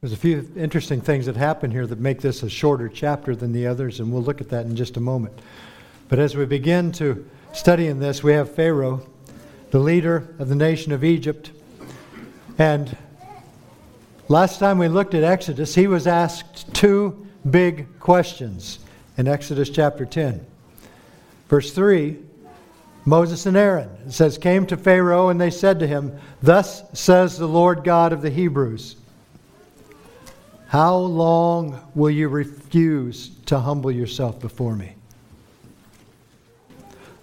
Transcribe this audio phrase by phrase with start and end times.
[0.00, 3.50] There's a few interesting things that happen here that make this a shorter chapter than
[3.50, 5.36] the others, and we'll look at that in just a moment.
[6.08, 9.04] But as we begin to study in this, we have Pharaoh,
[9.72, 11.50] the leader of the nation of Egypt.
[12.58, 12.96] And
[14.28, 18.78] last time we looked at Exodus, he was asked two big questions
[19.16, 20.46] in Exodus chapter 10.
[21.48, 22.18] Verse 3
[23.04, 27.36] Moses and Aaron, it says, came to Pharaoh, and they said to him, Thus says
[27.36, 28.94] the Lord God of the Hebrews.
[30.68, 34.94] How long will you refuse to humble yourself before me?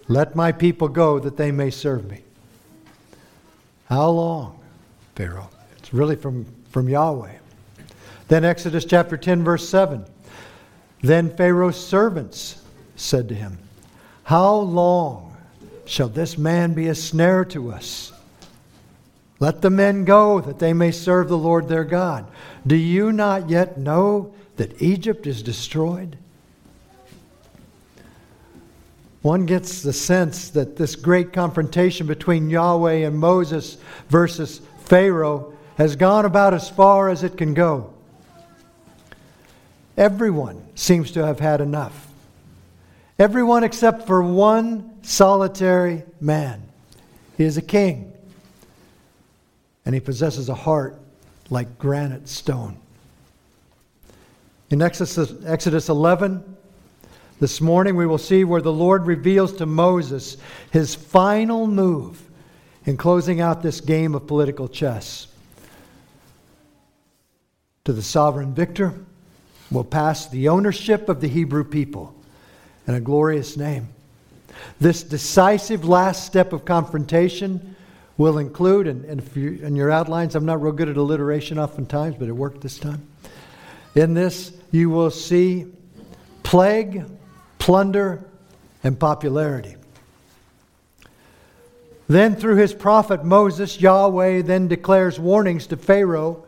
[0.08, 2.22] Let my people go that they may serve me.
[3.88, 4.60] How long,
[5.16, 5.50] Pharaoh?
[5.78, 7.34] It's really from, from Yahweh.
[8.30, 10.04] Then Exodus chapter 10, verse 7.
[11.04, 12.64] Then Pharaoh's servants
[12.96, 13.60] said to him,
[14.24, 15.38] How long
[15.86, 18.12] shall this man be a snare to us?
[19.40, 22.26] Let the men go that they may serve the Lord their God.
[22.66, 26.18] Do you not yet know that Egypt is destroyed?
[29.22, 35.96] One gets the sense that this great confrontation between Yahweh and Moses versus Pharaoh has
[35.96, 37.92] gone about as far as it can go.
[39.98, 42.08] Everyone seems to have had enough.
[43.18, 46.62] Everyone except for one solitary man.
[47.38, 48.15] He is a king
[49.86, 51.00] and he possesses a heart
[51.50, 52.78] like granite stone.
[54.70, 56.44] In Exodus, Exodus 11,
[57.40, 60.38] this morning we will see where the Lord reveals to Moses
[60.72, 62.22] his final move
[62.86, 65.28] in closing out this game of political chess.
[67.84, 68.94] To the sovereign victor
[69.70, 72.16] will pass the ownership of the Hebrew people
[72.88, 73.90] and a glorious name.
[74.80, 77.75] This decisive last step of confrontation
[78.18, 82.16] will include, and, and you, in your outlines, I'm not real good at alliteration oftentimes,
[82.18, 83.06] but it worked this time.
[83.94, 85.68] In this, you will see
[86.44, 87.06] plague,
[87.60, 88.24] plunder,
[88.84, 89.76] and popularity.
[92.08, 96.46] Then, through his prophet Moses, Yahweh then declares warnings to Pharaoh,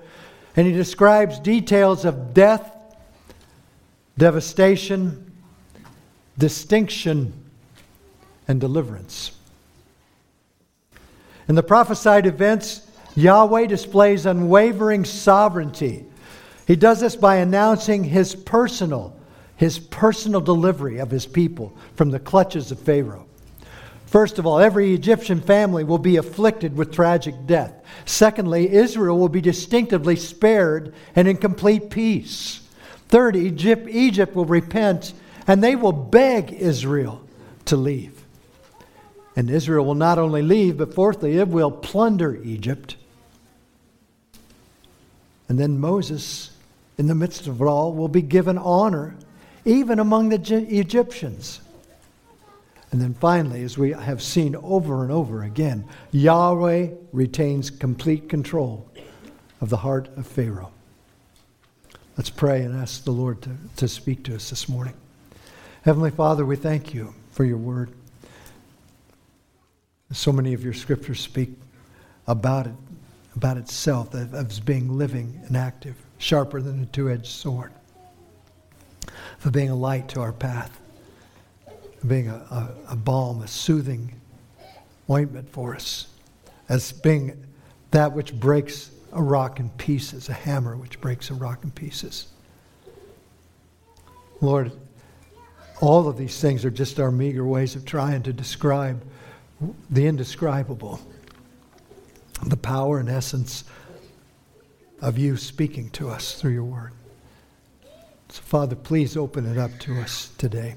[0.55, 2.71] and he describes details of death,
[4.17, 5.31] devastation,
[6.37, 7.33] distinction,
[8.47, 9.36] and deliverance.
[11.47, 12.81] In the prophesied events,
[13.15, 16.05] Yahweh displays unwavering sovereignty.
[16.67, 19.17] He does this by announcing his personal,
[19.55, 23.25] his personal delivery of his people from the clutches of Pharaoh.
[24.05, 27.73] First of all, every Egyptian family will be afflicted with tragic death.
[28.05, 32.61] Secondly, Israel will be distinctively spared and in complete peace.
[33.09, 35.13] Third, Egypt, Egypt will repent
[35.45, 37.21] and they will beg Israel
[37.65, 38.16] to leave.
[39.37, 42.95] And Israel will not only leave, but fourthly, it will plunder Egypt.
[45.47, 46.49] And then Moses,
[46.97, 49.15] in the midst of it all, will be given honor,
[49.63, 51.61] even among the Egyptians.
[52.91, 58.89] And then finally, as we have seen over and over again, Yahweh retains complete control
[59.61, 60.71] of the heart of Pharaoh.
[62.17, 64.95] Let's pray and ask the Lord to, to speak to us this morning.
[65.83, 67.91] Heavenly Father, we thank you for your word.
[70.11, 71.49] So many of your scriptures speak
[72.27, 72.73] about it,
[73.35, 77.71] about itself as being living and active, sharper than a two edged sword,
[79.37, 80.79] for being a light to our path,
[81.99, 84.13] for being a, a, a balm, a soothing
[85.09, 86.07] ointment for us,
[86.69, 87.45] as being
[87.91, 92.27] that which breaks a rock in pieces, a hammer which breaks a rock in pieces.
[94.41, 94.71] Lord,
[95.81, 99.01] all of these things are just our meager ways of trying to describe
[99.89, 100.99] the indescribable,
[102.45, 103.63] the power and essence
[105.01, 106.93] of you speaking to us through your word.
[108.29, 110.75] So, Father, please open it up to us today.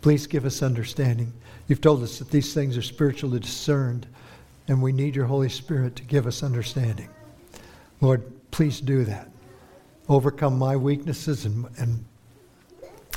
[0.00, 1.32] Please give us understanding.
[1.68, 4.06] You've told us that these things are spiritually discerned,
[4.68, 7.08] and we need your Holy Spirit to give us understanding.
[8.00, 9.30] Lord, please do that.
[10.08, 12.04] Overcome my weaknesses and, and,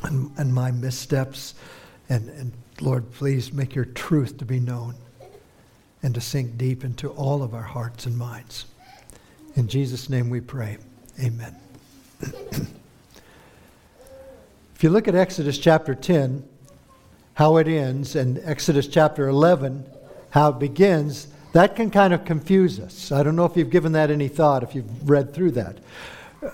[0.03, 1.55] and, and my missteps
[2.09, 4.95] and, and Lord, please make your truth to be known
[6.03, 8.65] and to sink deep into all of our hearts and minds.
[9.55, 10.77] In Jesus' name we pray.
[11.23, 11.55] Amen.
[12.21, 12.67] if
[14.81, 16.43] you look at Exodus chapter 10,
[17.35, 19.85] how it ends, and Exodus chapter 11,
[20.31, 23.13] how it begins, that can kind of confuse us.
[23.13, 25.77] I don't know if you've given that any thought, if you've read through that.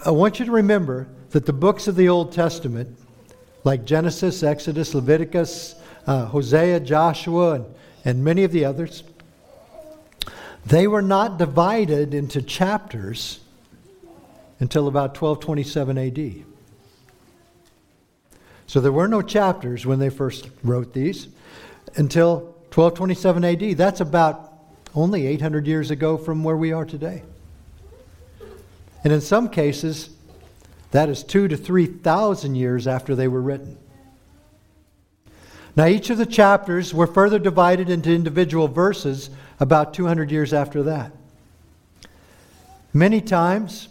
[0.05, 2.95] I want you to remember that the books of the Old Testament,
[3.63, 7.65] like Genesis, Exodus, Leviticus, uh, Hosea, Joshua, and,
[8.05, 9.03] and many of the others,
[10.65, 13.39] they were not divided into chapters
[14.59, 16.45] until about 1227 AD.
[18.67, 21.27] So there were no chapters when they first wrote these
[21.95, 23.77] until 1227 AD.
[23.77, 24.53] That's about
[24.95, 27.23] only 800 years ago from where we are today.
[29.03, 30.11] And in some cases,
[30.91, 33.77] that is two to 3,000 years after they were written.
[35.75, 39.29] Now, each of the chapters were further divided into individual verses
[39.59, 41.13] about 200 years after that.
[42.93, 43.87] Many times,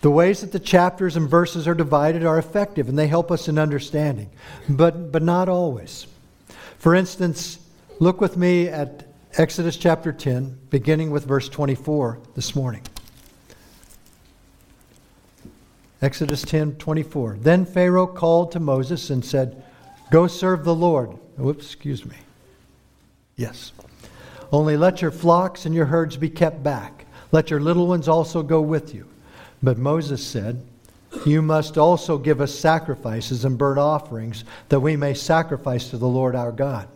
[0.00, 3.48] the ways that the chapters and verses are divided are effective and they help us
[3.48, 4.30] in understanding,
[4.68, 6.06] but, but not always.
[6.78, 7.58] For instance,
[7.98, 12.82] look with me at Exodus chapter 10, beginning with verse 24 this morning.
[16.00, 17.38] Exodus 10 24.
[17.40, 19.64] Then Pharaoh called to Moses and said,
[20.10, 21.16] Go serve the Lord.
[21.36, 22.16] Whoops, excuse me.
[23.36, 23.72] Yes.
[24.52, 27.06] Only let your flocks and your herds be kept back.
[27.32, 29.08] Let your little ones also go with you.
[29.62, 30.62] But Moses said,
[31.26, 36.06] You must also give us sacrifices and burnt offerings, that we may sacrifice to the
[36.06, 36.86] Lord our God.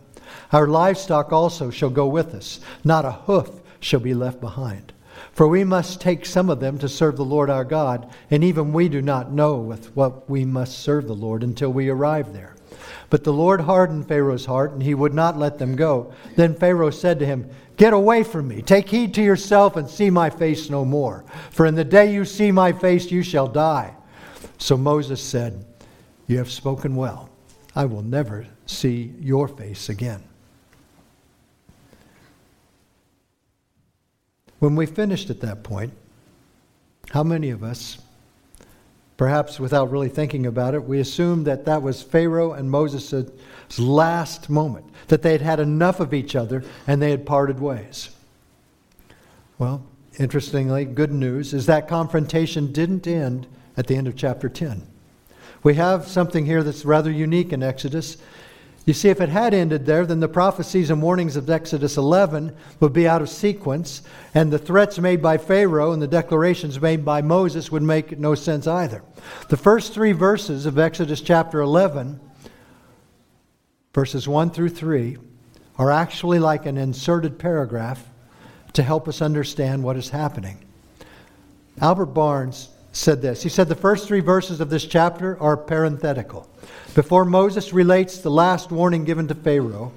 [0.53, 3.49] Our livestock also shall go with us, not a hoof
[3.79, 4.93] shall be left behind.
[5.33, 8.73] For we must take some of them to serve the Lord our God, and even
[8.73, 12.55] we do not know with what we must serve the Lord until we arrive there.
[13.09, 16.13] But the Lord hardened Pharaoh's heart, and he would not let them go.
[16.35, 18.61] Then Pharaoh said to him, Get away from me.
[18.61, 21.23] Take heed to yourself and see my face no more.
[21.49, 23.95] For in the day you see my face, you shall die.
[24.57, 25.65] So Moses said,
[26.27, 27.29] You have spoken well.
[27.75, 30.23] I will never see your face again.
[34.59, 35.93] When we finished at that point,
[37.11, 37.97] how many of us
[39.19, 43.29] Perhaps without really thinking about it, we assumed that that was Pharaoh and Moses'
[43.77, 48.11] last moment, that they had had enough of each other and they had parted ways.
[49.57, 49.83] Well,
[50.17, 53.45] interestingly, good news is that confrontation didn't end
[53.75, 54.83] at the end of chapter 10.
[55.63, 58.15] We have something here that's rather unique in Exodus.
[58.85, 62.55] You see, if it had ended there, then the prophecies and warnings of Exodus 11
[62.79, 64.01] would be out of sequence,
[64.33, 68.33] and the threats made by Pharaoh and the declarations made by Moses would make no
[68.35, 69.03] sense either.
[69.49, 72.19] The first three verses of Exodus chapter 11,
[73.93, 75.17] verses 1 through 3,
[75.77, 78.03] are actually like an inserted paragraph
[78.73, 80.57] to help us understand what is happening.
[81.79, 83.43] Albert Barnes said this.
[83.43, 86.49] He said the first three verses of this chapter are parenthetical.
[86.95, 89.91] Before Moses relates the last warning given to Pharaoh,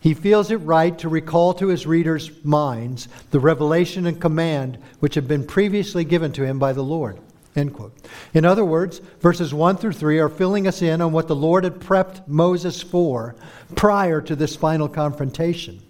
[0.00, 5.14] he feels it right to recall to his readers' minds the revelation and command which
[5.16, 7.18] had been previously given to him by the Lord.
[7.56, 7.92] End quote.
[8.34, 11.64] In other words, verses 1 through 3 are filling us in on what the Lord
[11.64, 13.34] had prepped Moses for
[13.74, 15.82] prior to this final confrontation.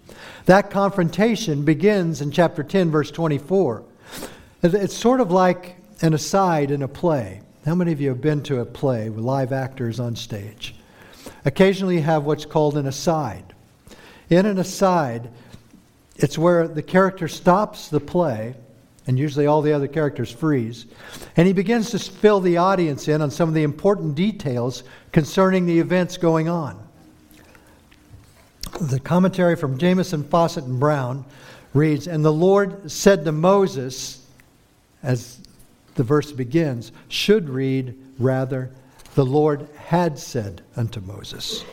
[0.45, 3.83] That confrontation begins in chapter 10, verse 24.
[4.63, 7.41] It's sort of like an aside in a play.
[7.65, 10.75] How many of you have been to a play with live actors on stage?
[11.45, 13.53] Occasionally you have what's called an aside.
[14.29, 15.29] In an aside,
[16.15, 18.55] it's where the character stops the play,
[19.07, 20.85] and usually all the other characters freeze,
[21.35, 25.65] and he begins to fill the audience in on some of the important details concerning
[25.65, 26.79] the events going on.
[28.79, 31.25] The commentary from Jamieson, Fawcett, and Brown
[31.73, 34.25] reads And the Lord said to Moses,
[35.01, 35.39] as
[35.99, 38.71] the verse begins, should read rather,
[39.15, 41.65] the Lord had said unto Moses.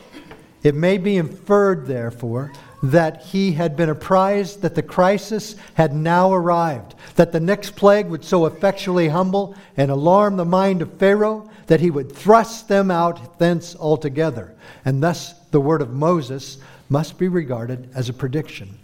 [0.63, 2.51] It may be inferred, therefore,
[2.83, 8.07] that he had been apprised that the crisis had now arrived, that the next plague
[8.07, 12.91] would so effectually humble and alarm the mind of Pharaoh that he would thrust them
[12.91, 14.53] out thence altogether.
[14.83, 16.57] And thus the word of Moses
[16.89, 18.77] must be regarded as a prediction.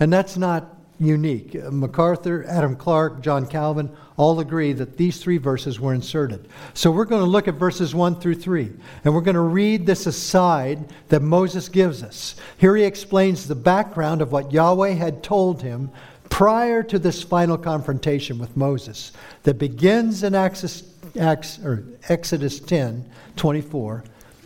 [0.00, 1.54] And that's not unique.
[1.54, 6.48] MacArthur, Adam Clarke, John Calvin all agree that these three verses were inserted.
[6.72, 8.72] So we're going to look at verses 1 through 3,
[9.04, 12.36] and we're going to read this aside that Moses gives us.
[12.58, 15.90] Here he explains the background of what Yahweh had told him
[16.30, 20.82] prior to this final confrontation with Moses that begins in Exodus,
[21.16, 24.04] Exodus 10 24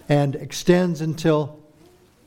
[0.09, 1.59] and extends until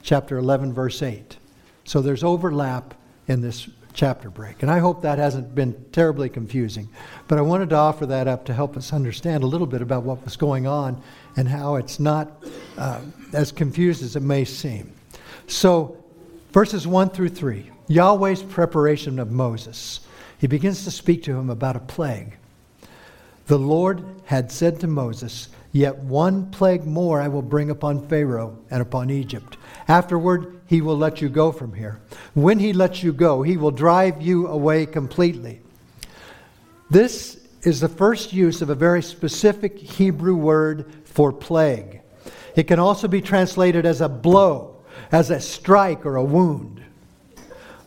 [0.03, 1.37] chapter 11, verse 8.
[1.83, 2.93] So there's overlap
[3.27, 4.61] in this chapter break.
[4.61, 6.89] And I hope that hasn't been terribly confusing.
[7.27, 10.03] But I wanted to offer that up to help us understand a little bit about
[10.03, 11.01] what was going on
[11.35, 12.43] and how it's not
[12.77, 13.01] uh,
[13.33, 14.91] as confused as it may seem.
[15.47, 15.97] So,
[16.51, 20.01] verses 1 through 3 Yahweh's preparation of Moses.
[20.39, 22.37] He begins to speak to him about a plague.
[23.47, 28.57] The Lord had said to Moses, Yet one plague more I will bring upon Pharaoh
[28.69, 29.57] and upon Egypt.
[29.91, 31.99] Afterward, he will let you go from here.
[32.33, 35.59] When he lets you go, he will drive you away completely.
[36.89, 41.99] This is the first use of a very specific Hebrew word for plague.
[42.55, 44.77] It can also be translated as a blow,
[45.11, 46.81] as a strike or a wound.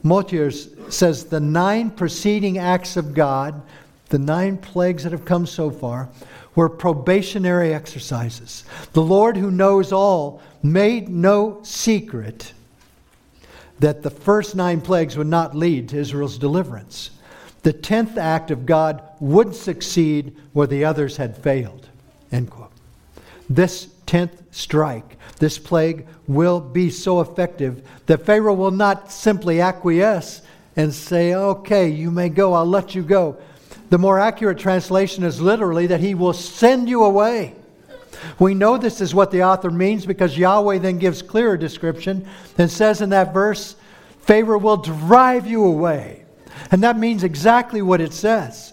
[0.03, 3.63] Motiers says the nine preceding acts of God,
[4.09, 6.09] the nine plagues that have come so far,
[6.55, 8.65] were probationary exercises.
[8.93, 12.53] The Lord, who knows all, made no secret
[13.81, 17.11] that the first nine plagues would not lead to Israel's deliverance.
[17.63, 21.89] The tenth act of God would succeed where the others had failed.
[22.31, 22.71] End quote.
[23.49, 30.43] This tenth strike, this plague, will be so effective that Pharaoh will not simply acquiesce
[30.77, 33.39] and say, Okay, you may go, I'll let you go.
[33.95, 37.55] The more accurate translation is literally that he will send you away.
[38.41, 42.27] We know this is what the author means because Yahweh then gives clearer description
[42.59, 43.77] and says in that verse,
[44.19, 46.25] Pharaoh will drive you away.
[46.73, 48.73] And that means exactly what it says.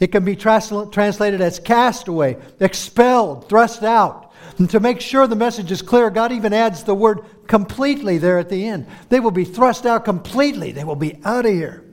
[0.00, 4.34] It can be translated as cast away, expelled, thrust out.
[4.58, 8.38] And to make sure the message is clear, God even adds the word completely there
[8.38, 8.86] at the end.
[9.08, 11.86] They will be thrust out completely, they will be out of here.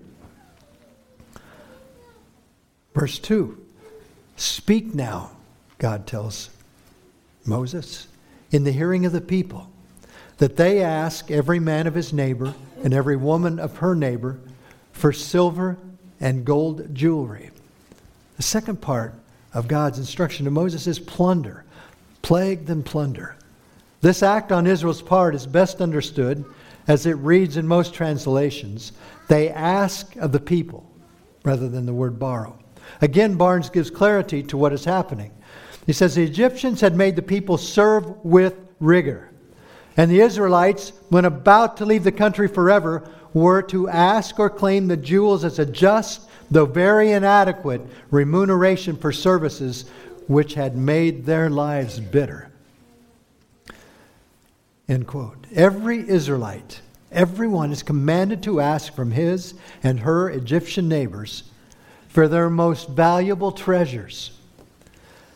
[2.99, 3.57] Verse 2
[4.35, 5.31] Speak now,
[5.77, 6.49] God tells
[7.45, 8.07] Moses,
[8.51, 9.69] in the hearing of the people,
[10.39, 12.53] that they ask every man of his neighbor
[12.83, 14.37] and every woman of her neighbor
[14.91, 15.77] for silver
[16.19, 17.51] and gold jewelry.
[18.35, 19.13] The second part
[19.53, 21.63] of God's instruction to Moses is plunder.
[22.21, 23.37] Plague then plunder.
[24.01, 26.43] This act on Israel's part is best understood
[26.85, 28.91] as it reads in most translations.
[29.29, 30.85] They ask of the people
[31.45, 32.59] rather than the word borrow.
[33.01, 35.31] Again, Barnes gives clarity to what is happening.
[35.85, 39.29] He says the Egyptians had made the people serve with rigor.
[39.97, 44.87] And the Israelites, when about to leave the country forever, were to ask or claim
[44.87, 47.81] the jewels as a just, though very inadequate,
[48.11, 49.89] remuneration for services
[50.27, 52.49] which had made their lives bitter.
[54.87, 55.45] End quote.
[55.53, 56.81] Every Israelite,
[57.11, 59.53] everyone is commanded to ask from his
[59.83, 61.48] and her Egyptian neighbors
[62.09, 64.31] for their most valuable treasures.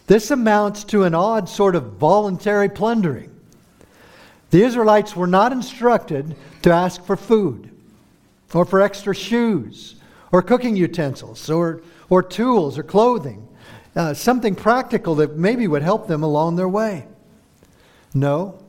[0.07, 3.29] This amounts to an odd sort of voluntary plundering.
[4.49, 7.69] The Israelites were not instructed to ask for food
[8.53, 9.95] or for extra shoes
[10.31, 13.47] or cooking utensils or, or tools or clothing,
[13.95, 17.07] uh, something practical that maybe would help them along their way.
[18.13, 18.59] No,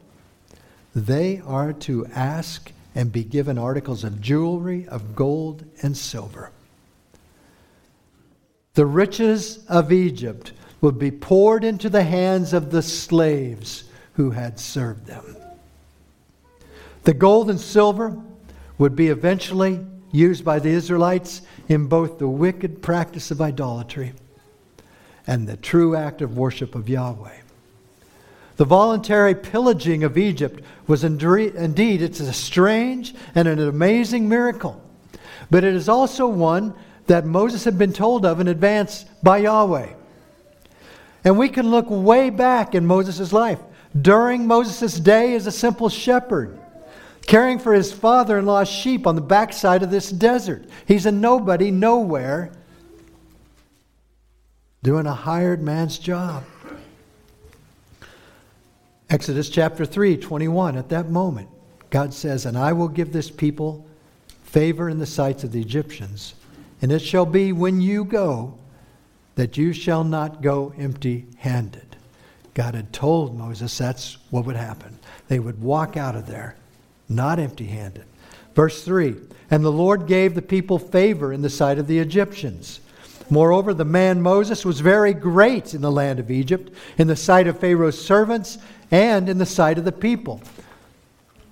[0.95, 6.53] they are to ask and be given articles of jewelry, of gold and silver.
[8.75, 14.59] The riches of Egypt would be poured into the hands of the slaves who had
[14.59, 15.37] served them.
[17.05, 18.17] The gold and silver
[18.79, 24.13] would be eventually used by the Israelites in both the wicked practice of idolatry
[25.27, 27.39] and the true act of worship of Yahweh.
[28.57, 34.81] The voluntary pillaging of Egypt was indeed it's a strange and an amazing miracle.
[35.51, 36.75] But it is also one
[37.07, 39.93] that Moses had been told of in advance by Yahweh.
[41.25, 43.59] And we can look way back in Moses' life.
[44.01, 46.59] During Moses' day as a simple shepherd,
[47.27, 50.65] caring for his father in law's sheep on the backside of this desert.
[50.87, 52.53] He's a nobody, nowhere,
[54.83, 56.45] doing a hired man's job.
[59.09, 60.77] Exodus chapter 3, 21.
[60.77, 61.49] At that moment,
[61.91, 63.87] God says, And I will give this people
[64.43, 66.35] favor in the sights of the Egyptians.
[66.85, 68.59] And it shall be when you go
[69.37, 71.97] that you shall not go empty handed.
[72.53, 74.99] God had told Moses that's what would happen.
[75.29, 76.57] They would walk out of there
[77.09, 78.05] not empty handed.
[78.55, 79.17] Verse 3
[79.51, 82.81] And the Lord gave the people favor in the sight of the Egyptians.
[83.31, 87.47] Moreover, the man Moses was very great in the land of Egypt, in the sight
[87.47, 88.59] of Pharaoh's servants,
[88.91, 90.43] and in the sight of the people.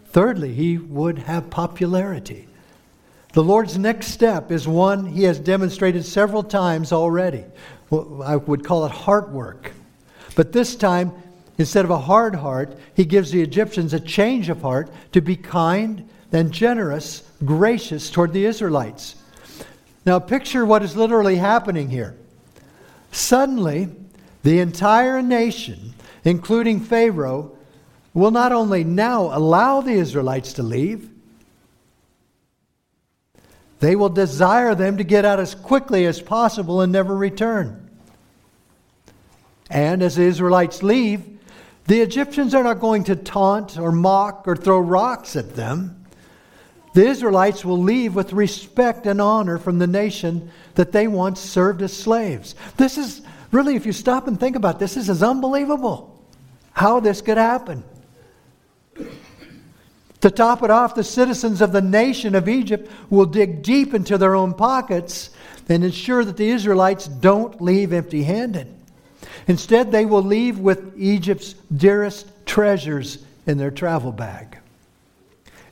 [0.08, 2.48] Thirdly, he would have popularity.
[3.32, 7.44] The Lord's next step is one he has demonstrated several times already.
[7.90, 9.72] I would call it heart work.
[10.36, 11.12] But this time,
[11.56, 15.36] instead of a hard heart, he gives the Egyptians a change of heart to be
[15.36, 19.16] kind and generous, gracious toward the Israelites.
[20.04, 22.16] Now, picture what is literally happening here.
[23.12, 23.90] Suddenly,
[24.42, 27.56] the entire nation, including Pharaoh,
[28.12, 31.11] will not only now allow the Israelites to leave,
[33.82, 37.90] they will desire them to get out as quickly as possible and never return.
[39.68, 41.40] And as the Israelites leave,
[41.88, 46.06] the Egyptians are not going to taunt or mock or throw rocks at them.
[46.94, 51.82] the Israelites will leave with respect and honor from the nation that they once served
[51.82, 52.54] as slaves.
[52.76, 56.24] This is really, if you stop and think about this, this is unbelievable
[56.72, 57.82] how this could happen.
[60.22, 64.16] To top it off, the citizens of the nation of Egypt will dig deep into
[64.16, 65.30] their own pockets
[65.68, 68.72] and ensure that the Israelites don't leave empty handed.
[69.48, 74.58] Instead, they will leave with Egypt's dearest treasures in their travel bag.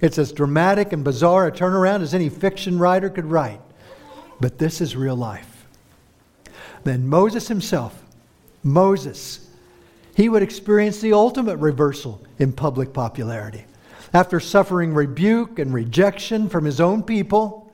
[0.00, 3.60] It's as dramatic and bizarre a turnaround as any fiction writer could write.
[4.40, 5.66] But this is real life.
[6.82, 8.02] Then Moses himself,
[8.64, 9.46] Moses,
[10.16, 13.64] he would experience the ultimate reversal in public popularity.
[14.12, 17.72] After suffering rebuke and rejection from his own people,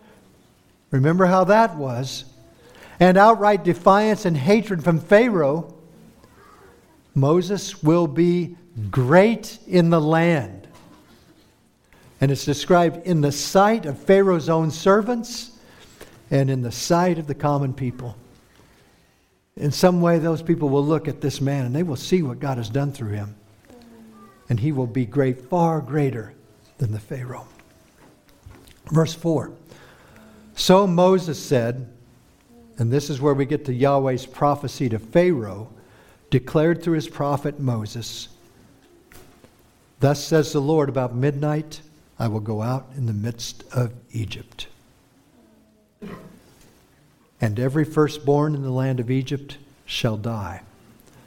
[0.91, 2.25] remember how that was,
[3.01, 5.75] and outright defiance and hatred from Pharaoh,
[7.15, 8.57] Moses will be
[8.91, 10.69] great in the land.
[12.21, 15.53] And it's described in the sight of Pharaoh's own servants
[16.31, 18.17] and in the sight of the common people.
[19.57, 22.41] In some way, those people will look at this man and they will see what
[22.41, 23.35] God has done through him.
[24.49, 26.35] And he will be great, far greater
[26.79, 27.47] than the Pharaoh.
[28.91, 29.53] Verse 4
[30.55, 31.89] So Moses said,
[32.79, 35.71] and this is where we get to Yahweh's prophecy to Pharaoh,
[36.31, 38.29] declared through his prophet Moses
[40.01, 41.81] Thus says the Lord, about midnight
[42.19, 44.69] I will go out in the midst of Egypt.
[47.41, 50.63] And every firstborn in the land of Egypt shall die.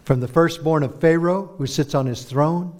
[0.03, 2.78] From the firstborn of Pharaoh, who sits on his throne,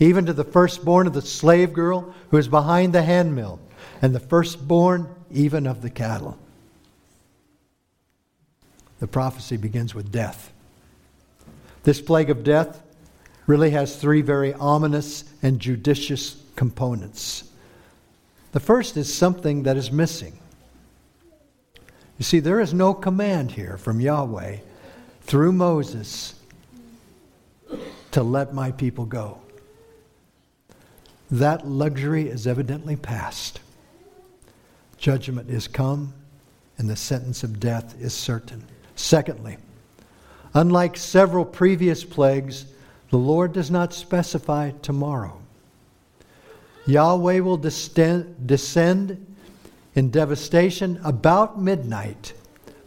[0.00, 3.60] even to the firstborn of the slave girl who is behind the handmill,
[4.02, 6.38] and the firstborn even of the cattle.
[8.98, 10.52] The prophecy begins with death.
[11.84, 12.82] This plague of death
[13.46, 17.44] really has three very ominous and judicious components.
[18.52, 20.38] The first is something that is missing.
[22.18, 24.58] You see, there is no command here from Yahweh
[25.22, 26.34] through Moses
[28.12, 29.40] to let my people go.
[31.30, 33.60] That luxury is evidently past.
[34.98, 36.12] Judgment is come,
[36.76, 38.64] and the sentence of death is certain.
[38.96, 39.56] Secondly,
[40.54, 42.66] unlike several previous plagues,
[43.10, 45.40] the Lord does not specify tomorrow.
[46.86, 49.26] Yahweh will descend
[49.94, 52.32] in devastation about midnight,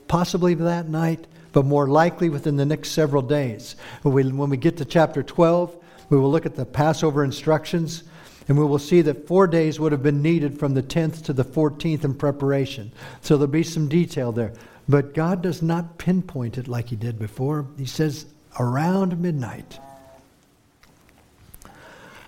[0.08, 3.76] possibly that night, but more likely within the next several days.
[4.02, 5.76] When we, get to chapter 12,
[6.10, 8.04] we will look at the Passover instructions,
[8.48, 11.34] and we will see that four days would have been needed from the 10th to
[11.34, 12.92] the 14th in preparation.
[13.22, 14.54] So there'll be some detail there.
[14.88, 17.68] But God does not pinpoint it like He did before.
[17.78, 18.26] He says
[18.60, 19.80] around midnight.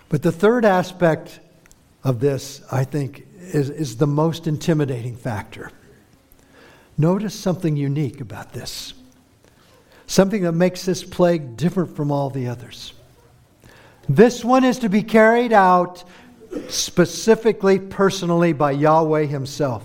[0.08, 1.40] But the third aspect
[2.02, 5.70] of this, I think, is, is the most intimidating factor.
[6.96, 8.94] Notice something unique about this,
[10.06, 12.94] something that makes this plague different from all the others.
[14.08, 16.04] This one is to be carried out
[16.68, 19.84] specifically, personally by Yahweh Himself.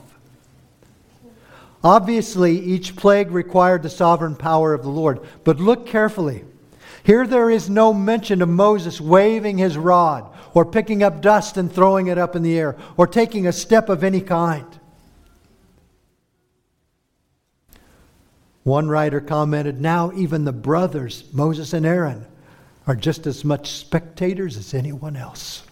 [1.83, 6.45] Obviously, each plague required the sovereign power of the Lord, but look carefully.
[7.03, 11.71] Here there is no mention of Moses waving his rod or picking up dust and
[11.71, 14.67] throwing it up in the air or taking a step of any kind.
[18.63, 22.27] One writer commented, Now even the brothers, Moses and Aaron,
[22.91, 25.63] are just as much spectators as anyone else.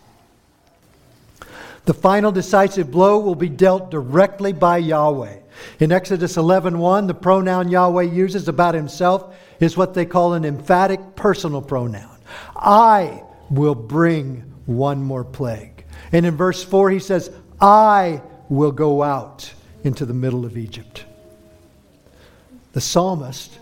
[1.83, 5.39] The final decisive blow will be dealt directly by Yahweh.
[5.81, 11.17] In Exodus 11:1, the pronoun Yahweh uses about himself is what they call an emphatic
[11.17, 12.17] personal pronoun.
[12.55, 15.83] I will bring one more plague.
[16.13, 19.51] And in verse 4 he says, I will go out
[19.83, 21.03] into the middle of Egypt.
[22.71, 23.58] The psalmist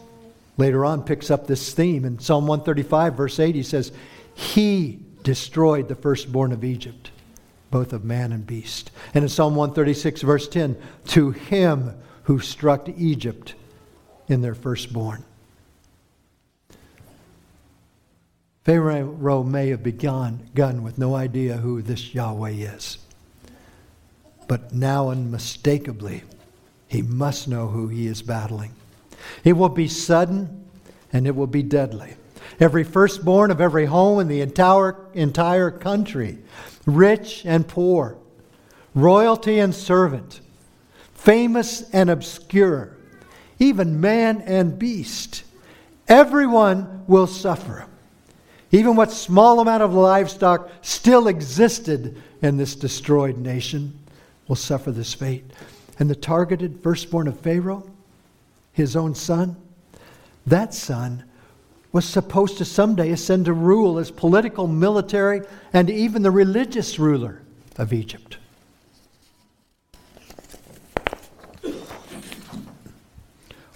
[0.57, 3.91] later on picks up this theme in Psalm 135 verse 8 he says,
[4.33, 7.11] "He destroyed the firstborn of Egypt."
[7.69, 8.91] both of man and beast.
[9.13, 11.93] And in Psalm 136, verse 10, to him
[12.23, 13.55] who struck Egypt
[14.27, 15.23] in their firstborn.
[18.63, 22.97] Pharaoh may have begun gun with no idea who this Yahweh is.
[24.47, 26.23] But now, unmistakably,
[26.87, 28.71] he must know who he is battling.
[29.43, 30.65] It will be sudden
[31.13, 32.15] and it will be deadly.
[32.59, 36.39] Every firstborn of every home in the entire, entire country
[36.85, 38.17] rich and poor,
[38.95, 40.39] royalty and servant,
[41.13, 42.95] famous and obscure,
[43.59, 45.43] even man and beast.
[46.07, 47.85] Everyone will suffer.
[48.71, 53.97] Even what small amount of livestock still existed in this destroyed nation
[54.47, 55.45] will suffer this fate.
[55.99, 57.89] And the targeted firstborn of Pharaoh,
[58.77, 59.57] his own son,
[60.45, 61.23] that son
[61.91, 65.41] was supposed to someday ascend to rule as political, military,
[65.73, 67.41] and even the religious ruler
[67.77, 68.37] of Egypt.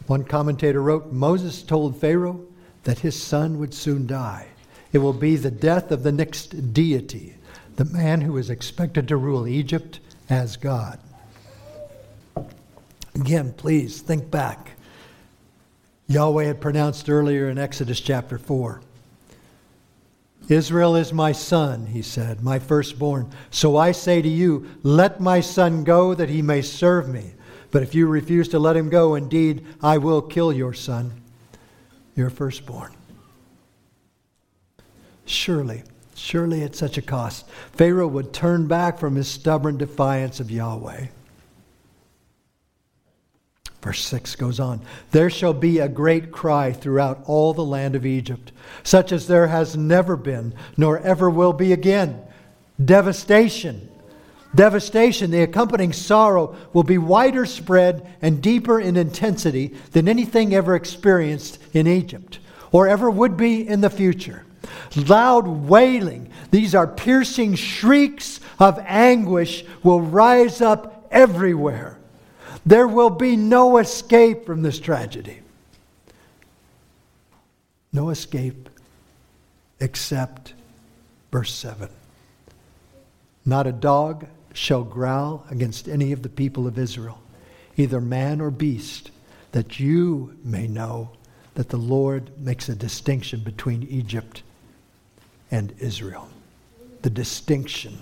[0.05, 2.45] One commentator wrote Moses told Pharaoh
[2.83, 4.49] that his son would soon die.
[4.93, 7.37] It will be the death of the next deity,
[7.75, 10.99] the man who is expected to rule Egypt as God.
[13.15, 14.73] Again, please think back.
[16.11, 18.81] Yahweh had pronounced earlier in Exodus chapter 4.
[20.49, 23.31] Israel is my son, he said, my firstborn.
[23.49, 27.31] So I say to you, let my son go that he may serve me.
[27.71, 31.21] But if you refuse to let him go, indeed, I will kill your son,
[32.15, 32.91] your firstborn.
[35.25, 40.51] Surely, surely at such a cost, Pharaoh would turn back from his stubborn defiance of
[40.51, 41.05] Yahweh.
[43.81, 48.05] Verse 6 goes on There shall be a great cry throughout all the land of
[48.05, 48.51] Egypt,
[48.83, 52.21] such as there has never been, nor ever will be again.
[52.83, 53.89] Devastation
[54.53, 60.75] Devastation, the accompanying sorrow, will be wider spread and deeper in intensity than anything ever
[60.75, 62.39] experienced in Egypt
[62.71, 64.43] or ever would be in the future.
[64.95, 71.90] Loud wailing, these are piercing shrieks of anguish, will rise up everywhere.
[72.65, 75.39] There will be no escape from this tragedy.
[77.91, 78.69] No escape
[79.79, 80.53] except
[81.31, 81.89] verse 7.
[83.45, 87.19] Not a dog, shall growl against any of the people of Israel,
[87.77, 89.11] either man or beast,
[89.51, 91.11] that you may know
[91.55, 94.43] that the Lord makes a distinction between Egypt
[95.49, 96.29] and Israel.
[97.01, 97.99] The distinction.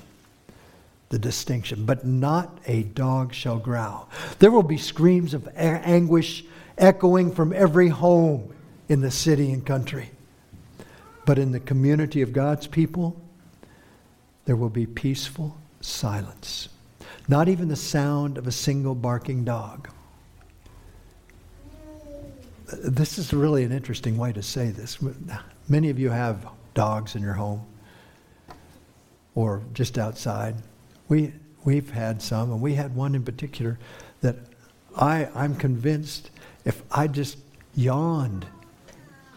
[1.09, 1.85] The distinction.
[1.85, 4.09] But not a dog shall growl.
[4.39, 6.45] There will be screams of anguish
[6.77, 8.53] echoing from every home
[8.87, 10.11] in the city and country.
[11.25, 13.19] But in the community of God's people,
[14.45, 16.69] there will be peaceful silence.
[17.27, 19.89] Not even the sound of a single barking dog.
[22.71, 24.97] This is really an interesting way to say this.
[25.67, 27.65] Many of you have dogs in your home
[29.35, 30.55] or just outside.
[31.09, 31.33] We,
[31.65, 33.77] we've had some, and we had one in particular
[34.21, 34.37] that
[34.95, 36.31] I, I'm convinced
[36.63, 37.37] if I just
[37.75, 38.45] yawned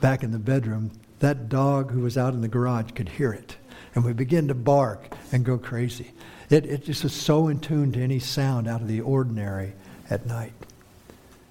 [0.00, 3.56] back in the bedroom, that dog who was out in the garage could hear it
[3.94, 6.12] and we begin to bark and go crazy.
[6.50, 9.74] It, it just is so in tune to any sound out of the ordinary
[10.10, 10.52] at night.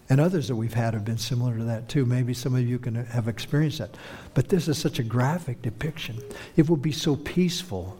[0.09, 2.05] And others that we've had have been similar to that too.
[2.05, 3.95] Maybe some of you can have experienced that.
[4.33, 6.17] But this is such a graphic depiction.
[6.57, 7.97] It will be so peaceful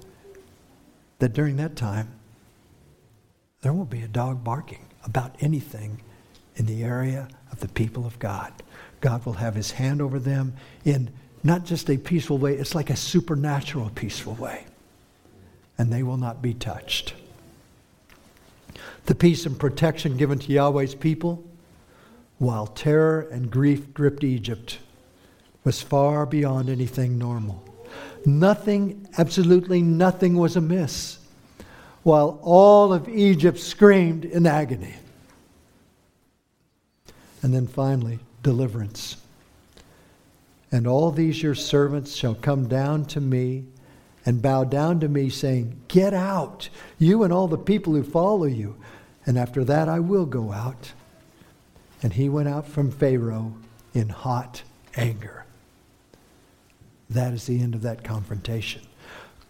[1.22, 2.10] that during that time,
[3.62, 6.02] there won't be a dog barking about anything
[6.56, 8.52] in the area of the people of God.
[9.02, 11.12] God will have his hand over them in
[11.44, 14.66] not just a peaceful way, it's like a supernatural peaceful way.
[15.78, 17.14] And they will not be touched.
[19.06, 21.44] The peace and protection given to Yahweh's people,
[22.40, 24.80] while terror and grief gripped Egypt,
[25.64, 27.64] was far beyond anything normal.
[28.26, 31.20] Nothing, absolutely nothing was amiss,
[32.04, 34.96] while all of Egypt screamed in agony.
[37.42, 39.18] And then finally, deliverance.
[40.72, 43.66] And all these your servants shall come down to me
[44.26, 48.46] and bow down to me, saying, Get out, you and all the people who follow
[48.46, 48.76] you.
[49.26, 50.94] And after that I will go out.
[52.04, 53.54] And he went out from Pharaoh
[53.94, 54.64] in hot
[54.96, 55.41] anger.
[57.12, 58.82] That is the end of that confrontation.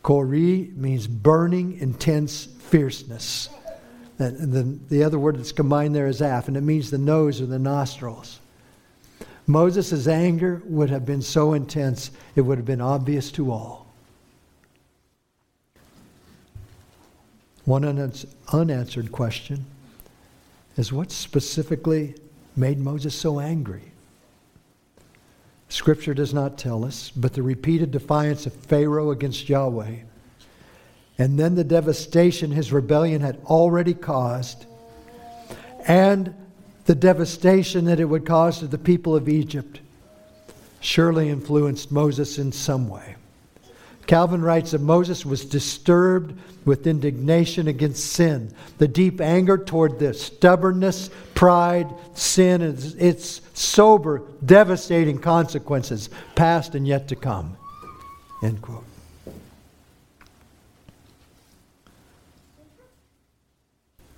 [0.04, 3.50] Kori means burning, intense fierceness.
[4.18, 7.40] And the, the other word that's combined there is af, and it means the nose
[7.40, 8.40] or the nostrils.
[9.46, 13.88] Moses' anger would have been so intense, it would have been obvious to all.
[17.66, 18.12] One
[18.52, 19.66] unanswered question
[20.78, 22.16] is what specifically
[22.56, 23.91] made Moses so angry?
[25.72, 30.00] Scripture does not tell us, but the repeated defiance of Pharaoh against Yahweh,
[31.18, 34.66] and then the devastation his rebellion had already caused,
[35.88, 36.36] and
[36.86, 39.80] the devastation that it would cause to the people of Egypt
[40.82, 43.16] surely influenced Moses in some way.
[44.12, 50.14] Calvin writes that Moses was disturbed with indignation against sin, the deep anger toward the
[50.14, 57.56] stubbornness, pride, sin, and its sober, devastating consequences, past and yet to come.
[58.44, 58.84] End quote.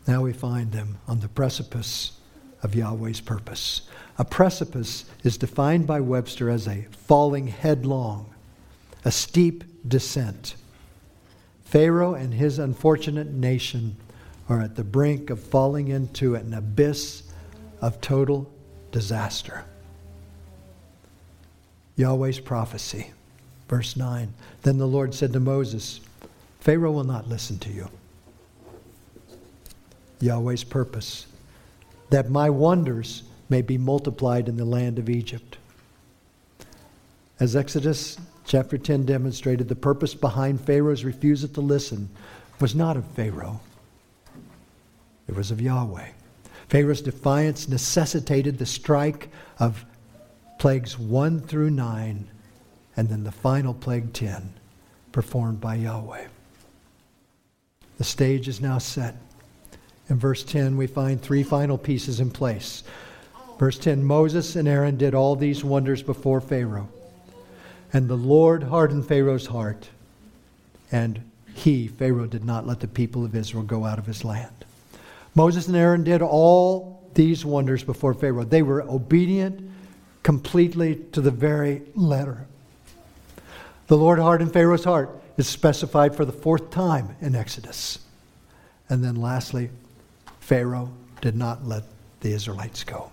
[0.08, 2.14] Now we find them on the precipice
[2.64, 3.84] of Yahweh's purpose.
[4.18, 8.34] A precipice is defined by Webster as a falling headlong,
[9.06, 10.56] a steep descent.
[11.66, 13.96] Pharaoh and his unfortunate nation
[14.50, 17.24] are at the brink of falling into an abyss
[17.82, 18.52] of total
[18.92, 19.66] disaster.
[21.96, 23.12] Yahweh's prophecy,
[23.68, 24.34] verse 9.
[24.64, 26.00] Then the Lord said to Moses,
[26.60, 27.90] Pharaoh will not listen to you.
[30.20, 31.28] Yahweh's purpose,
[32.10, 35.58] that my wonders may be multiplied in the land of Egypt.
[37.40, 42.10] As Exodus chapter 10 demonstrated, the purpose behind Pharaoh's refusal to listen
[42.60, 43.60] was not of Pharaoh,
[45.28, 46.10] it was of Yahweh.
[46.68, 49.30] Pharaoh's defiance necessitated the strike
[49.60, 49.86] of
[50.60, 52.28] plagues 1 through 9,
[52.96, 54.54] and then the final plague 10,
[55.12, 56.28] performed by Yahweh.
[57.98, 59.16] The stage is now set.
[60.10, 62.84] In verse 10, we find three final pieces in place.
[63.60, 66.90] Verse 10 Moses and Aaron did all these wonders before Pharaoh.
[67.94, 69.88] And the Lord hardened Pharaoh's heart,
[70.92, 74.66] and he, Pharaoh, did not let the people of Israel go out of his land.
[75.36, 78.44] Moses and Aaron did all these wonders before Pharaoh.
[78.44, 79.70] They were obedient
[80.24, 82.48] completely to the very letter.
[83.88, 88.00] The Lord hardened Pharaoh's heart is specified for the fourth time in Exodus.
[88.90, 89.70] And then lastly,
[90.40, 91.84] Pharaoh did not let
[92.22, 93.12] the Israelites go.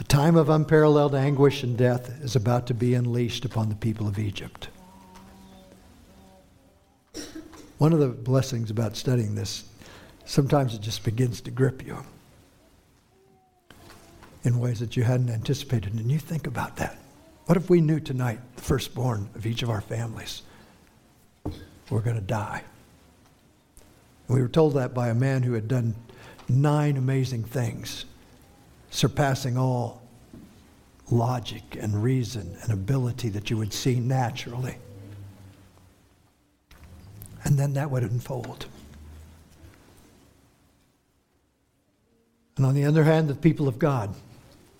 [0.00, 4.08] A time of unparalleled anguish and death is about to be unleashed upon the people
[4.08, 4.68] of Egypt.
[7.76, 9.64] One of the blessings about studying this,
[10.24, 11.98] sometimes it just begins to grip you
[14.42, 15.92] in ways that you hadn't anticipated.
[15.92, 16.98] And you think about that.
[17.44, 20.40] What if we knew tonight, the firstborn of each of our families,
[21.90, 22.64] we're going to die?
[24.28, 25.94] We were told that by a man who had done
[26.48, 28.06] nine amazing things
[28.90, 30.02] surpassing all
[31.10, 34.76] logic and reason and ability that you would see naturally.
[37.44, 38.66] And then that would unfold.
[42.56, 44.14] And on the other hand, the people of God,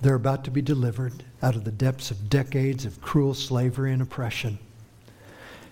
[0.00, 4.02] they're about to be delivered out of the depths of decades of cruel slavery and
[4.02, 4.58] oppression.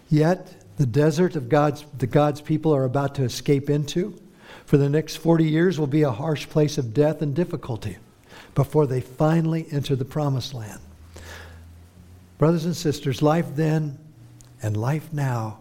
[0.08, 4.18] Yet, the desert of God's, the God's people are about to escape into
[4.64, 7.98] for the next 40 years will be a harsh place of death and difficulty
[8.58, 10.80] before they finally enter the promised land.
[12.38, 13.96] Brothers and sisters, life then
[14.60, 15.60] and life now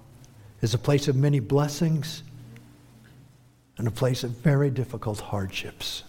[0.64, 2.24] is a place of many blessings
[3.78, 6.02] and a place of very difficult hardships.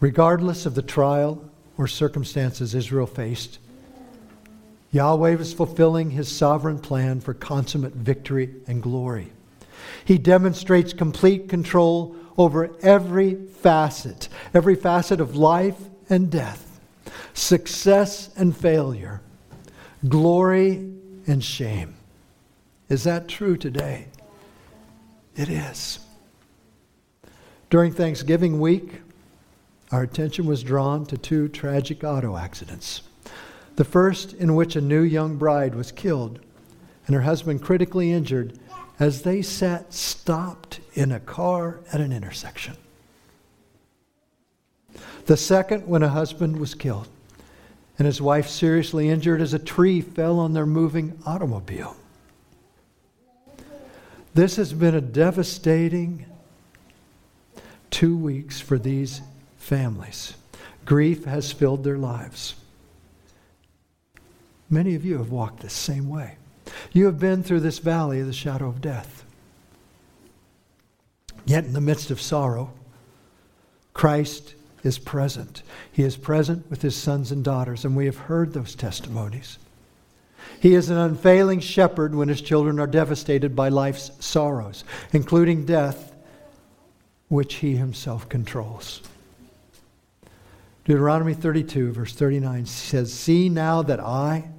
[0.00, 1.44] Regardless of the trial
[1.76, 3.58] or circumstances Israel faced,
[4.90, 9.32] Yahweh was fulfilling his sovereign plan for consummate victory and glory.
[10.06, 15.78] He demonstrates complete control over every facet, every facet of life
[16.10, 16.80] and death,
[17.34, 19.20] success and failure,
[20.08, 20.90] glory
[21.28, 21.94] and shame.
[22.88, 24.06] Is that true today?
[25.36, 26.00] It is.
[27.70, 29.00] During Thanksgiving week,
[29.92, 33.02] our attention was drawn to two tragic auto accidents.
[33.76, 36.40] The first, in which a new young bride was killed
[37.06, 38.58] and her husband critically injured
[38.98, 42.76] as they sat stopped in a car at an intersection.
[45.26, 47.08] The second, when a husband was killed
[47.98, 51.96] and his wife seriously injured as a tree fell on their moving automobile.
[54.34, 56.26] This has been a devastating
[57.90, 59.20] two weeks for these
[59.58, 60.34] families.
[60.84, 62.54] Grief has filled their lives.
[64.70, 66.36] Many of you have walked the same way.
[66.92, 69.24] You have been through this valley of the shadow of death.
[71.44, 72.72] Yet, in the midst of sorrow,
[73.94, 74.54] Christ
[74.84, 75.62] is present.
[75.90, 79.58] He is present with his sons and daughters, and we have heard those testimonies.
[80.60, 86.12] He is an unfailing shepherd when his children are devastated by life's sorrows, including death,
[87.28, 89.02] which he himself controls.
[90.84, 94.50] Deuteronomy 32, verse 39 says, See now that I,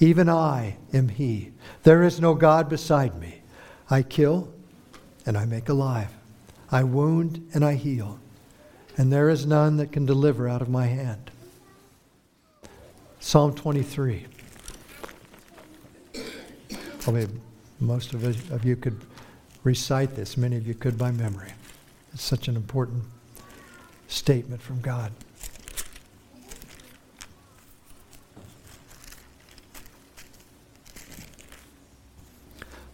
[0.00, 1.52] even I am He.
[1.82, 3.42] There is no God beside me.
[3.90, 4.52] I kill
[5.26, 6.10] and I make alive.
[6.70, 8.20] I wound and I heal.
[8.96, 11.30] And there is none that can deliver out of my hand.
[13.20, 14.26] Psalm 23.
[17.00, 17.28] Probably
[17.80, 19.00] most of you could
[19.64, 21.52] recite this, many of you could by memory.
[22.12, 23.04] It's such an important
[24.08, 25.12] statement from God.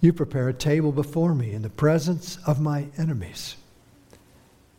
[0.00, 3.56] You prepare a table before me in the presence of my enemies,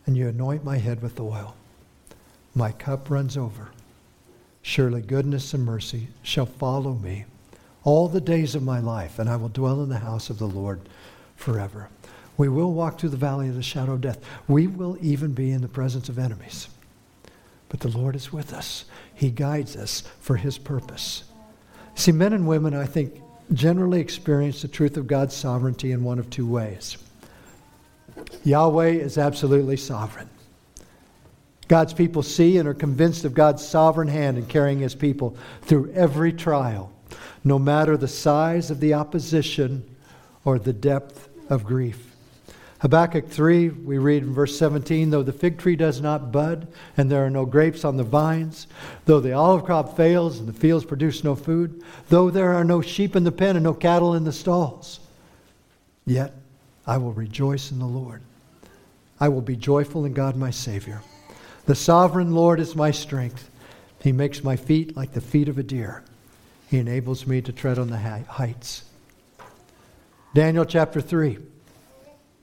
[0.06, 1.56] and you anoint my head with oil.
[2.54, 3.70] My cup runs over.
[4.62, 7.26] Surely goodness and mercy shall follow me
[7.84, 10.48] all the days of my life, and I will dwell in the house of the
[10.48, 10.82] Lord
[11.36, 11.90] forever.
[12.36, 14.20] We will walk through the valley of the shadow of death.
[14.48, 16.68] We will even be in the presence of enemies.
[17.70, 18.86] But the Lord is with us.
[19.14, 21.24] He guides us for His purpose.
[21.96, 23.22] See, men and women, I think,
[23.54, 26.98] generally experience the truth of God's sovereignty in one of two ways.
[28.44, 30.30] Yahweh is absolutely sovereign.
[31.68, 35.92] God's people see and are convinced of God's sovereign hand in carrying his people through
[35.92, 36.92] every trial,
[37.44, 39.84] no matter the size of the opposition
[40.46, 42.07] or the depth of grief.
[42.80, 47.10] Habakkuk 3, we read in verse 17 Though the fig tree does not bud, and
[47.10, 48.68] there are no grapes on the vines,
[49.06, 52.82] though the olive crop fails, and the fields produce no food, though there are no
[52.82, 55.00] sheep in the pen and no cattle in the stalls,
[56.06, 56.34] yet
[56.86, 58.22] I will rejoice in the Lord.
[59.20, 61.02] I will be joyful in God my Savior.
[61.66, 63.50] The sovereign Lord is my strength.
[64.02, 66.04] He makes my feet like the feet of a deer.
[66.70, 68.84] He enables me to tread on the heights.
[70.36, 71.40] Daniel chapter 3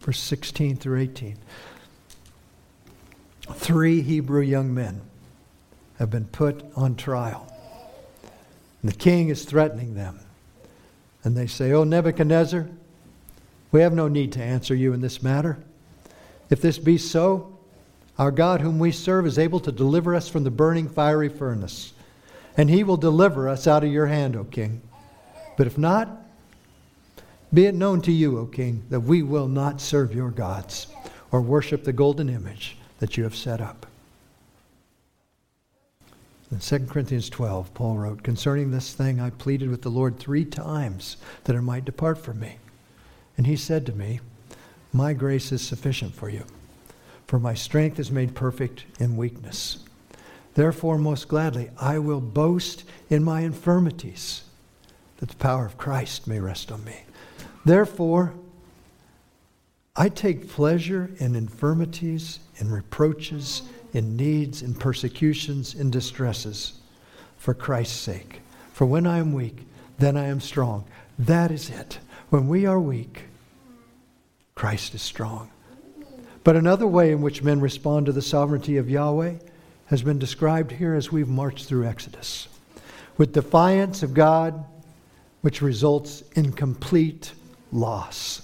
[0.05, 1.39] verse 16 through 18.
[3.55, 5.01] Three Hebrew young men
[5.99, 7.51] have been put on trial.
[8.83, 10.21] And the king is threatening them.
[11.23, 12.69] And they say, Oh, Nebuchadnezzar,
[13.73, 15.59] we have no need to answer you in this matter.
[16.51, 17.59] If this be so,
[18.19, 21.95] our God, whom we serve, is able to deliver us from the burning fiery furnace,
[22.59, 24.83] and he will deliver us out of your hand, O king.
[25.57, 26.24] But if not,
[27.55, 30.89] be it known to you, O king, that we will not serve your gods
[31.31, 33.87] or worship the golden image that you have set up.
[36.51, 40.45] In 2 Corinthians 12, Paul wrote, Concerning this thing I pleaded with the Lord three
[40.45, 42.57] times that it might depart from me.
[43.37, 44.21] And he said to me,
[44.93, 46.45] My grace is sufficient for you,
[47.27, 49.79] for my strength is made perfect in weakness.
[50.55, 54.45] Therefore, most gladly, I will boast in my infirmities,
[55.19, 57.03] that the power of Christ may rest on me.
[57.65, 58.35] Therefore,
[59.97, 66.75] I take pleasure in infirmities, in reproaches, in needs, in persecutions, in distresses,
[67.39, 68.41] for Christ's sake.
[68.73, 69.67] For when I am weak,
[69.99, 70.85] then I am strong.
[71.19, 72.01] That is it.
[72.31, 73.23] When we are weak,
[74.55, 75.51] Christ is strong.
[76.43, 79.35] But another way in which men respond to the sovereignty of Yahweh
[79.87, 82.49] has been described here as we've marched through Exodus.
[83.17, 84.65] With defiance of God,
[85.41, 87.33] which results in complete
[87.75, 88.43] loss.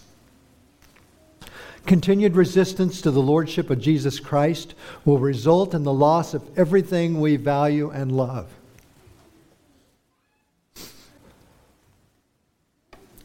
[1.86, 7.20] Continued resistance to the Lordship of Jesus Christ will result in the loss of everything
[7.20, 8.48] we value and love.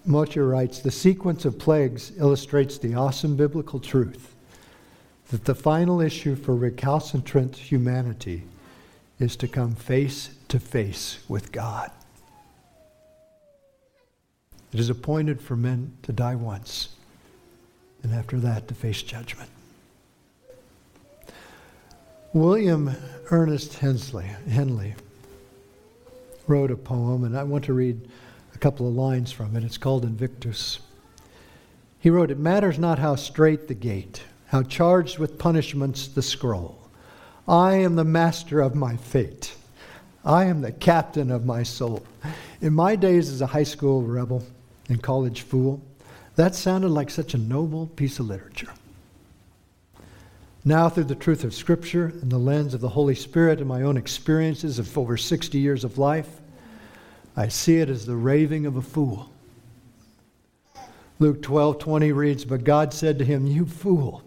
[0.07, 4.33] Moshe writes The sequence of plagues illustrates the awesome biblical truth
[5.29, 8.43] that the final issue for recalcitrant humanity
[9.19, 11.91] is to come face to face with God.
[14.75, 16.89] It is appointed for men to die once,
[18.03, 19.49] and after that to face judgment.
[22.33, 22.93] William
[23.31, 24.95] Ernest Hensley, Henley
[26.45, 28.09] wrote a poem, and I want to read
[28.53, 29.63] a couple of lines from it.
[29.63, 30.79] It's called Invictus.
[31.97, 36.89] He wrote, It matters not how straight the gate, how charged with punishments the scroll.
[37.47, 39.55] I am the master of my fate.
[40.25, 42.05] I am the captain of my soul.
[42.59, 44.43] In my days as a high school rebel,
[44.89, 45.81] and College Fool.
[46.35, 48.73] That sounded like such a noble piece of literature.
[50.63, 53.83] Now, through the truth of Scripture and the lens of the Holy Spirit and my
[53.83, 56.41] own experiences of over 60 years of life,
[57.37, 59.29] I see it as the raving of a fool.
[61.19, 64.23] Luke 12 20 reads, But God said to him, You fool,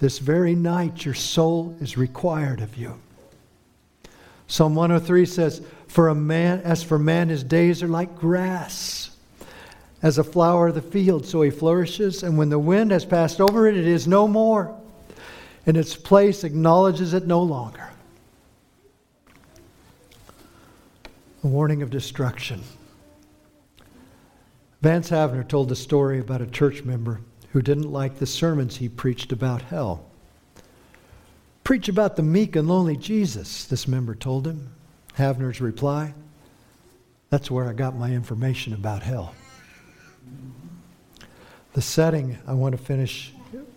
[0.00, 2.98] this very night your soul is required of you.
[4.48, 9.10] Psalm 103 says, For a man, as for man, his days are like grass
[10.02, 13.40] as a flower of the field, so he flourishes, and when the wind has passed
[13.40, 14.78] over it, it is no more,
[15.66, 17.90] and its place acknowledges it no longer.
[21.42, 22.62] A warning of destruction.
[24.80, 27.20] Vance Havner told a story about a church member
[27.52, 30.04] who didn't like the sermons he preached about hell.
[31.64, 34.70] Preach about the meek and lonely Jesus, this member told him.
[35.16, 36.14] Havner's reply
[37.30, 39.34] That's where I got my information about hell.
[41.74, 43.32] The setting I want to finish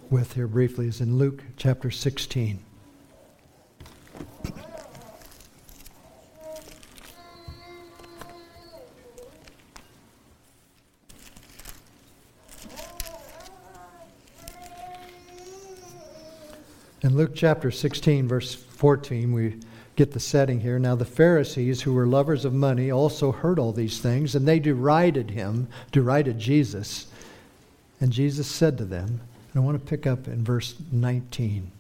[0.10, 2.60] with here briefly is in Luke chapter 16.
[17.04, 19.60] In Luke chapter 16, verse 14, we
[20.02, 20.80] get the setting here.
[20.80, 24.58] Now, the Pharisees, who were lovers of money, also heard all these things, and they
[24.58, 27.06] derided him, derided Jesus.
[28.00, 29.22] And Jesus said to them,
[29.54, 31.72] and I want to pick up in verse 19.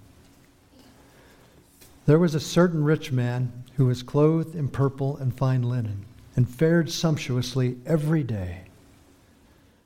[2.06, 6.06] There was a certain rich man who was clothed in purple and fine linen,
[6.36, 8.66] and fared sumptuously every day.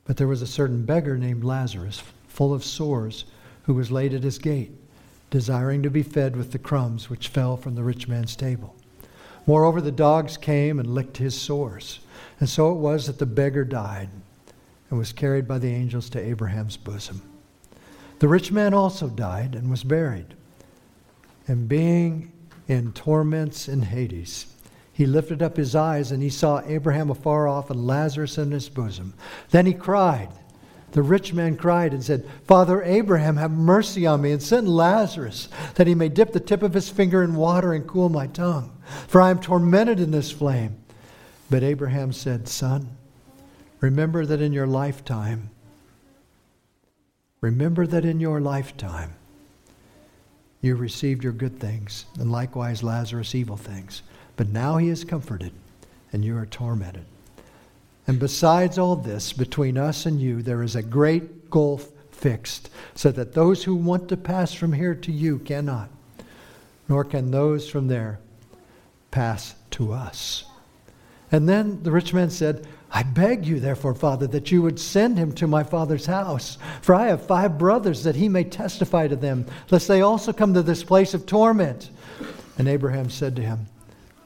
[0.04, 3.24] But there was a certain beggar named Lazarus, full of sores,
[3.64, 4.74] who was laid at his gate
[5.36, 8.74] desiring to be fed with the crumbs which fell from the rich man's table.
[9.46, 12.00] Moreover, the dogs came and licked his sores.
[12.40, 14.08] And so it was that the beggar died
[14.90, 17.22] and was carried by the angels to Abraham's bosom.
[18.20, 20.36] The rich man also died and was buried.
[21.50, 22.32] And being
[22.70, 24.46] in torments in Hades,
[24.94, 28.70] he lifted up his eyes and he saw Abraham afar off and Lazarus in his
[28.70, 29.14] bosom.
[29.50, 30.30] Then he cried,
[30.96, 35.50] the rich man cried and said, Father Abraham, have mercy on me and send Lazarus
[35.74, 38.72] that he may dip the tip of his finger in water and cool my tongue,
[39.06, 40.78] for I am tormented in this flame.
[41.50, 42.96] But Abraham said, Son,
[43.82, 45.50] remember that in your lifetime,
[47.42, 49.16] remember that in your lifetime,
[50.62, 54.02] you received your good things, and likewise Lazarus evil things.
[54.38, 55.52] But now he is comforted,
[56.14, 57.04] and you are tormented.
[58.08, 63.12] And besides all this, between us and you, there is a great gulf fixed, so
[63.12, 65.90] that those who want to pass from here to you cannot,
[66.88, 68.20] nor can those from there
[69.12, 70.46] pass to us.
[71.32, 75.18] And then the rich man said, I beg you, therefore, Father, that you would send
[75.18, 76.58] him to my father's house.
[76.82, 80.54] For I have five brothers, that he may testify to them, lest they also come
[80.54, 81.90] to this place of torment.
[82.58, 83.68] And Abraham said to him,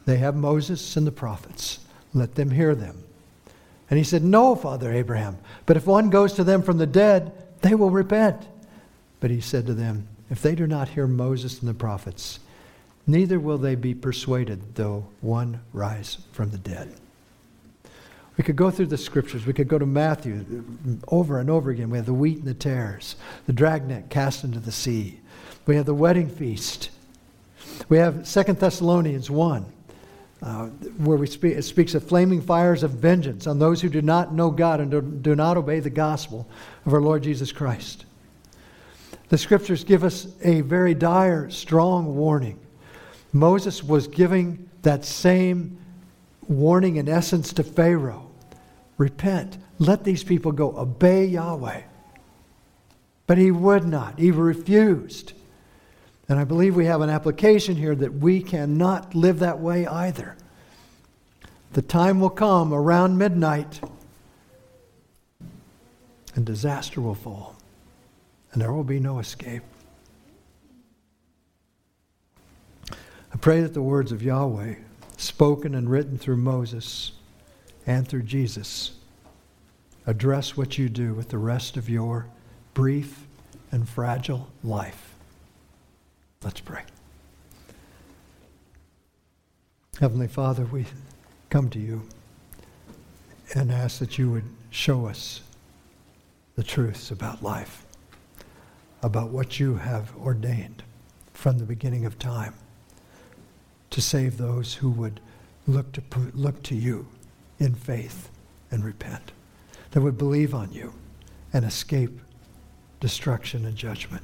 [0.05, 1.79] They have Moses and the prophets.
[2.13, 3.03] Let them hear them.
[3.89, 7.31] And he said, No, Father Abraham, but if one goes to them from the dead,
[7.61, 8.47] they will repent.
[9.19, 12.39] But he said to them, If they do not hear Moses and the prophets,
[13.07, 16.95] neither will they be persuaded, though one rise from the dead.
[18.37, 19.45] We could go through the scriptures.
[19.45, 20.45] We could go to Matthew
[20.87, 21.89] uh, over and over again.
[21.89, 23.17] We have the wheat and the tares,
[23.47, 25.19] the dragnet cast into the sea.
[25.65, 26.89] We have the wedding feast.
[27.89, 29.65] We have Second Thessalonians 1
[30.41, 30.67] uh,
[30.97, 34.33] where we speak, it speaks of flaming fires of vengeance on those who do not
[34.33, 36.47] know God and do, do not obey the gospel
[36.85, 38.05] of our Lord Jesus Christ.
[39.29, 42.59] The scriptures give us a very dire, strong warning.
[43.33, 45.77] Moses was giving that same
[46.47, 48.29] warning, in essence, to Pharaoh
[48.99, 51.81] repent, let these people go, obey Yahweh.
[53.25, 55.33] But he would not, he refused.
[56.29, 60.37] And I believe we have an application here that we cannot live that way either.
[61.73, 63.81] The time will come around midnight
[66.35, 67.55] and disaster will fall,
[68.53, 69.63] and there will be no escape.
[72.91, 74.75] I pray that the words of Yahweh,
[75.17, 77.11] spoken and written through Moses
[77.85, 78.91] and through Jesus,
[80.05, 82.27] address what you do with the rest of your
[82.73, 83.25] brief
[83.71, 85.08] and fragile life.
[86.43, 86.83] Let's pray.
[89.99, 90.85] Heavenly Father, we
[91.49, 92.03] come to you
[93.53, 95.41] and ask that you would show us
[96.55, 97.85] the truths about life,
[99.03, 100.83] about what you have ordained
[101.33, 102.53] from the beginning of time
[103.89, 105.19] to save those who would
[105.67, 106.01] look to,
[106.33, 107.07] look to you
[107.59, 108.29] in faith
[108.71, 109.33] and repent,
[109.91, 110.93] that would believe on you
[111.51, 112.21] and escape
[113.01, 114.23] destruction and judgment.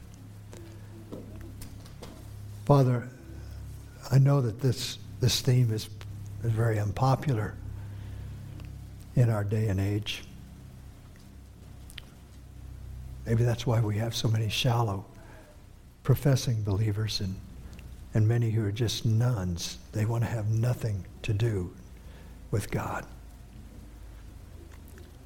[2.66, 3.08] Father,
[4.12, 5.88] I know that this, this theme is,
[6.44, 7.54] is very unpopular
[9.16, 10.24] in our day and age.
[13.28, 15.06] Maybe that's why we have so many shallow
[16.02, 17.36] professing believers and,
[18.16, 19.78] and many who are just nones.
[19.92, 21.72] They want to have nothing to do
[22.50, 23.06] with God.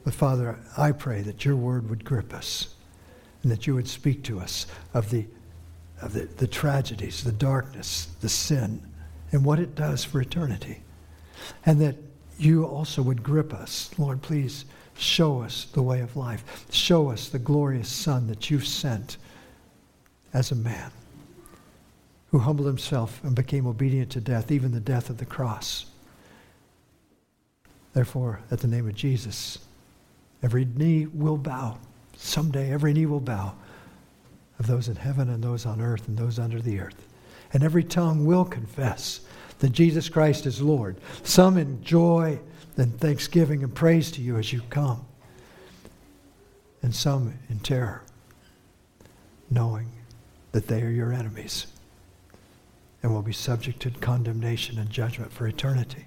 [0.04, 2.76] But Father, I pray that your word would grip us
[3.44, 5.26] and that you would speak to us of the
[6.02, 8.82] of the, the tragedies, the darkness, the sin,
[9.32, 10.82] and what it does for eternity.
[11.66, 11.96] And that
[12.38, 13.92] you also would grip us.
[13.98, 14.66] Lord, please
[15.00, 16.66] Show us the way of life.
[16.72, 19.16] Show us the glorious Son that you've sent
[20.34, 20.92] as a man
[22.32, 25.86] who humbled himself and became obedient to death, even the death of the cross.
[27.94, 29.60] Therefore, at the name of Jesus,
[30.44, 31.78] every knee will bow.
[32.18, 33.56] Someday, every knee will bow
[34.60, 37.08] of those in heaven and those on earth and those under the earth.
[37.54, 39.22] And every tongue will confess
[39.60, 40.98] that Jesus Christ is Lord.
[41.24, 42.40] Some in joy
[42.78, 45.06] and thanksgiving and praise to you as you come,
[46.82, 48.04] and some in terror,
[49.50, 49.90] knowing
[50.52, 51.68] that they are your enemies
[53.02, 56.06] and will be subject to condemnation and judgment for eternity.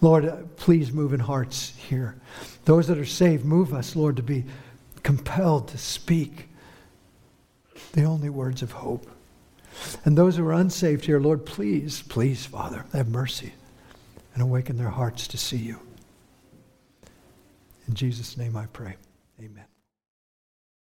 [0.00, 2.16] Lord, uh, please move in hearts here.
[2.64, 4.44] Those that are saved, move us, Lord, to be
[5.02, 6.48] compelled to speak
[7.94, 9.08] the only words of hope.
[10.04, 13.54] And those who are unsaved here, Lord, please, please, Father, have mercy
[14.34, 15.80] and awaken their hearts to see you.
[17.88, 18.96] In Jesus' name I pray.
[19.40, 19.64] Amen.